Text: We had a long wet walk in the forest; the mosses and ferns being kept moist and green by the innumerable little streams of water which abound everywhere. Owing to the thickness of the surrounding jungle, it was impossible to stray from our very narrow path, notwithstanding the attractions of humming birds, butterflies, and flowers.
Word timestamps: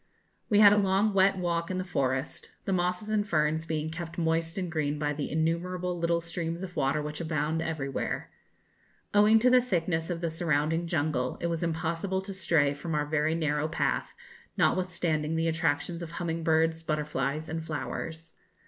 We 0.49 0.61
had 0.61 0.73
a 0.73 0.79
long 0.79 1.13
wet 1.13 1.37
walk 1.37 1.69
in 1.69 1.77
the 1.77 1.83
forest; 1.83 2.49
the 2.65 2.73
mosses 2.73 3.09
and 3.09 3.23
ferns 3.23 3.67
being 3.67 3.91
kept 3.91 4.17
moist 4.17 4.57
and 4.57 4.71
green 4.71 4.97
by 4.97 5.13
the 5.13 5.29
innumerable 5.29 5.95
little 5.95 6.21
streams 6.21 6.63
of 6.63 6.75
water 6.75 7.03
which 7.03 7.21
abound 7.21 7.61
everywhere. 7.61 8.31
Owing 9.13 9.37
to 9.37 9.51
the 9.51 9.61
thickness 9.61 10.09
of 10.09 10.19
the 10.19 10.31
surrounding 10.31 10.87
jungle, 10.87 11.37
it 11.39 11.45
was 11.51 11.61
impossible 11.61 12.21
to 12.21 12.33
stray 12.33 12.73
from 12.73 12.95
our 12.95 13.05
very 13.05 13.35
narrow 13.35 13.67
path, 13.67 14.15
notwithstanding 14.57 15.35
the 15.35 15.47
attractions 15.47 16.01
of 16.01 16.09
humming 16.13 16.43
birds, 16.43 16.81
butterflies, 16.81 17.47
and 17.47 17.63
flowers. 17.63 18.33